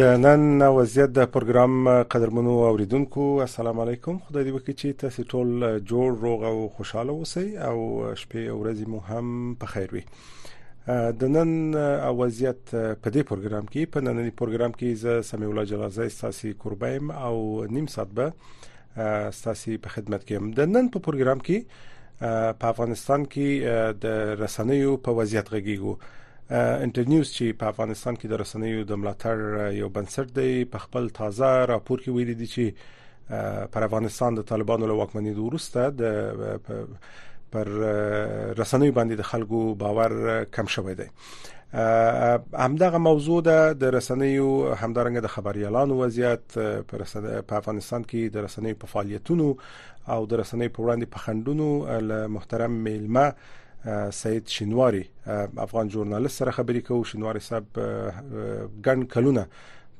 د 0.00 0.02
نن 0.22 0.62
وضعیت 0.76 1.10
د 1.18 1.28
پروګرام 1.34 1.86
قدرمنو 2.14 2.54
اوریدونکو 2.70 3.22
السلام 3.44 3.78
علیکم 3.84 4.16
خدای 4.24 4.42
دې 4.46 4.54
وکړي 4.54 4.74
چې 4.80 4.96
تاسو 5.02 5.24
ټول 5.32 5.68
جوړ 5.90 6.16
روغ 6.24 6.42
او 6.48 6.66
خوشاله 6.78 7.14
اوسئ 7.20 7.44
او 7.68 7.76
شپې 8.22 8.42
او 8.54 8.56
ورځې 8.56 8.92
مو 8.94 9.00
هم 9.10 9.30
په 9.62 9.70
خیر 9.74 9.94
وي 9.96 10.02
د 11.22 11.32
نن 11.36 11.54
وضعیت 12.18 12.60
په 12.72 13.14
دې 13.16 13.24
پروګرام 13.30 13.70
کې 13.72 13.92
په 13.96 14.04
ننني 14.08 14.34
پروګرام 14.42 14.76
کې 14.80 15.00
ز 15.04 15.24
سمي 15.30 15.48
الله 15.52 15.64
جلازه 15.72 16.08
ساسي 16.18 16.52
قربایم 16.66 17.14
او 17.30 17.64
نیم 17.78 17.88
ساعت 17.94 18.14
به 18.20 19.32
ساسي 19.40 19.78
په 19.88 19.94
خدمت 19.96 20.28
کې 20.28 20.44
هم 20.44 20.52
د 20.60 20.70
نن 20.74 20.92
په 20.98 21.06
پروګرام 21.08 21.42
کې 21.48 22.20
په 22.64 22.74
افغانستان 22.76 23.26
کې 23.38 24.06
د 24.06 24.38
رسنیو 24.44 24.94
په 25.08 25.20
وضعیت 25.22 25.54
غږیږو 25.56 25.96
انټرنیوز 26.54 27.30
چې 27.36 27.54
په 27.60 27.72
افغانستان 27.72 28.16
کې 28.16 28.28
د 28.32 28.38
رسنیو 28.40 28.82
د 28.90 28.98
ملاتړ 29.04 29.70
یو 29.76 29.88
بنسټ 29.94 30.28
دی 30.36 30.52
په 30.74 30.84
خپل 30.84 31.08
تازه 31.16 31.48
راپور 31.70 32.02
کې 32.04 32.14
ویلي 32.18 32.34
دي 32.42 32.46
چې 32.52 33.68
پر 33.76 33.86
افغانستان 33.88 34.34
د 34.38 34.46
طالبانو 34.50 34.86
له 34.90 34.98
واکمنۍ 35.00 35.34
وروسته 35.38 35.90
د 36.02 37.50
پر 37.56 37.72
رسنوي 37.72 38.92
باندې 38.92 39.18
د 39.18 39.22
خلکو 39.32 39.64
باور 39.82 40.14
کم 40.58 40.66
شوی 40.76 40.94
دی 41.02 41.08
همدغه 41.72 43.02
موضوع 43.10 43.40
د 43.50 43.90
رسنیو 43.98 44.48
همدارنګه 44.84 45.26
د 45.28 45.34
خبريالانو 45.36 45.98
وضعیت 46.04 46.58
پر 46.58 47.06
په 47.12 47.60
افغانستان 47.62 48.08
کې 48.08 48.34
د 48.38 48.46
رسنیو 48.48 48.80
په 48.86 48.94
فعالیتونو 48.96 49.50
او 49.52 50.24
د 50.32 50.42
رسنیو 50.44 50.74
په 50.78 50.86
وړاندې 50.86 51.14
په 51.14 51.28
خندونو 51.28 52.32
محترم 52.38 52.80
میلمه 52.90 53.30
سید 54.12 54.46
شینواری 54.46 55.04
افغان 55.58 55.88
ژورنالیست 55.88 56.38
سره 56.38 56.50
خبرې 56.52 56.82
کوو 56.86 57.04
شینواری 57.10 57.40
صاحب 57.48 57.80
ګڼ 58.86 59.04
کلونه 59.16 59.44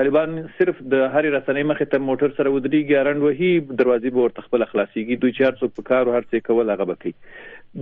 طالبان 0.00 0.36
صرف 0.58 0.82
د 0.94 1.02
هر 1.14 1.30
رسنۍ 1.36 1.66
مخې 1.70 1.90
ته 1.94 2.04
موټر 2.10 2.36
سره 2.38 2.52
ودرېږي 2.56 3.00
ارند 3.02 3.26
وهي 3.26 3.50
دروازې 3.82 4.18
به 4.18 4.28
ورته 4.28 4.46
خپل 4.46 4.66
خلاصيږي 4.70 5.20
دوی 5.24 5.36
چار 5.40 5.58
څوک 5.62 5.76
په 5.80 5.88
کار 5.90 6.02
او 6.12 6.16
هر 6.18 6.24
څه 6.24 6.46
کول 6.50 6.74
هغه 6.74 6.90
بکی 6.92 7.14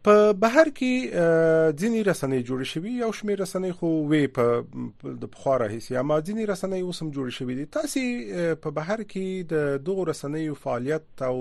په 0.06 0.32
بهر 0.42 0.68
کې 0.74 1.70
ځینی 1.78 2.02
رسنۍ 2.08 2.42
جوړې 2.48 2.66
شوې 2.72 2.90
یو 2.96 3.14
شمېر 3.20 3.40
رسنۍ 3.44 3.70
خو 3.78 3.88
وې 4.10 4.20
په 4.36 5.16
د 5.22 5.30
بخاره 5.36 5.66
هيسي 5.72 5.96
اما 6.02 6.18
ځینی 6.28 6.44
رسنۍ 6.50 6.82
اوس 6.84 7.00
هم 7.04 7.08
جوړې 7.16 7.32
شوې 7.38 7.56
دي 7.60 7.64
تاسو 7.78 8.60
په 8.66 8.74
بهر 8.76 9.00
کې 9.12 9.48
د 9.54 9.82
دغو 9.88 10.04
رسنۍ 10.10 10.44
فعالیت 10.66 11.24
او 11.30 11.34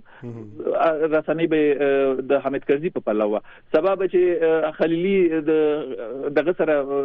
رسنۍ 1.16 1.50
به 1.54 1.92
د 2.32 2.44
حمید 2.46 2.68
کرزي 2.72 2.94
په 2.98 3.06
پلوه 3.10 3.42
سبب 3.76 4.06
چې 4.16 4.72
خلیلی 4.80 5.42
د 5.50 6.32
دغه 6.40 6.56
سره 6.62 7.00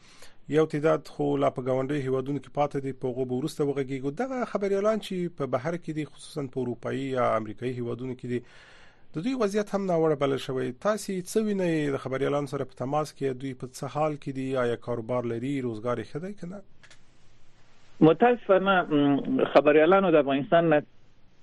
یو 0.49 0.65
تعداد 0.71 1.07
خو 1.13 1.25
لا 1.43 1.47
په 1.55 1.69
غونډي 1.77 1.95
هیوادونو 2.03 2.41
کې 2.41 2.51
پاتې 2.57 2.83
دي 2.83 2.91
په 2.99 3.15
غوب 3.15 3.31
ورسته 3.38 3.63
وغږیږي 3.63 4.13
دغه 4.21 4.45
خبر 4.51 4.75
اعلان 4.77 5.01
چې 5.05 5.33
په 5.39 5.49
بهر 5.55 5.73
کې 5.73 5.97
دي 5.97 6.05
خصوصا 6.12 6.45
په 6.53 6.62
اروپאי 6.62 7.01
یا 7.15 7.25
امریکایي 7.39 7.71
هیوادونو 7.79 8.15
کې 8.19 8.31
دي 8.33 9.17
د 9.17 9.25
دوی 9.25 9.33
وضعیت 9.41 9.73
هم 9.75 9.81
ناوړه 9.89 10.21
بل 10.23 10.38
شوی 10.45 10.69
تاسو 10.88 11.17
څه 11.17 11.45
وینئ 11.49 11.73
د 11.97 12.03
خبر 12.05 12.23
اعلان 12.27 12.47
سره 12.53 12.69
په 12.71 12.79
تماس 12.83 13.12
کې 13.15 13.43
دوی 13.43 13.51
په 13.65 13.73
څه 13.73 13.97
حال 13.97 14.15
کې 14.17 14.39
دي 14.39 14.47
آیا 14.63 14.79
کاروبار 14.88 15.29
لري 15.36 15.51
روزګار 15.67 16.05
یې 16.05 16.10
خدای 16.15 16.33
کنه 16.39 18.10
متاسفانه 18.12 19.51
خبر 19.60 19.81
اعلان 19.83 20.10
د 20.17 20.23
افغانستان 20.23 20.71
نه 20.73 20.83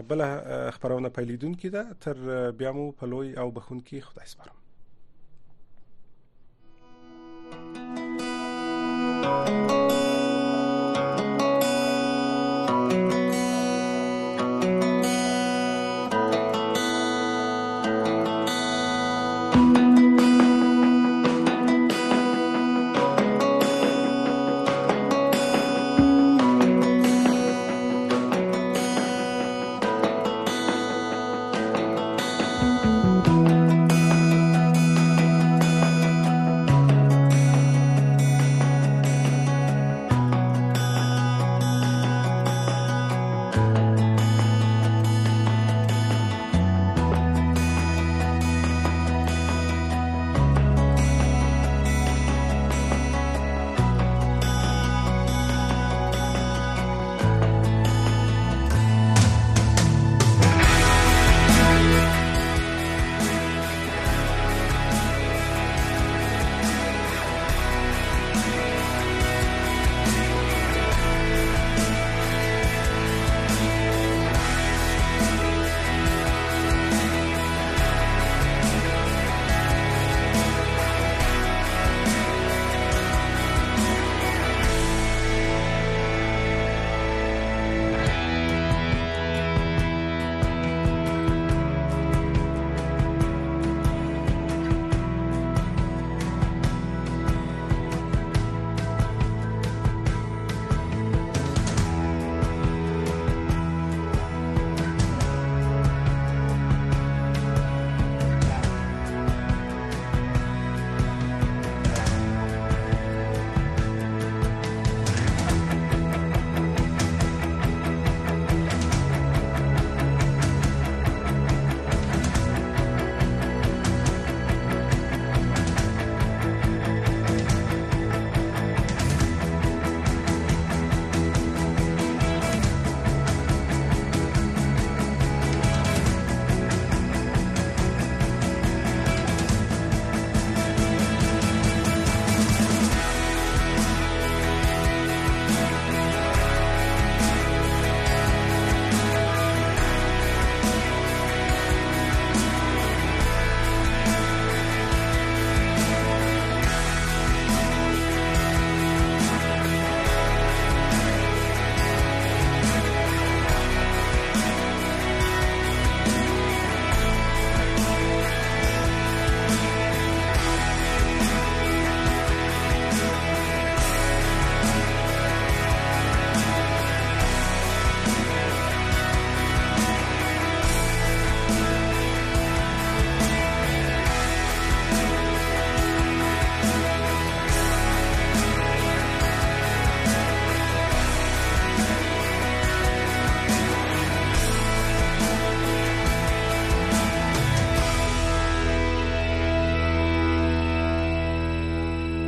بل 0.07 0.19
خبرونه 0.71 1.09
پیلیدونکې 1.09 1.69
ده 1.69 1.85
تر 2.01 2.51
بیا 2.57 2.71
مو 2.73 2.85
په 2.97 3.05
لوی 3.11 3.29
او 3.41 3.47
بخونکې 3.51 3.99
خدای 4.07 4.27
سپارم 4.33 4.55
thank 9.21 9.81
you 9.83 9.88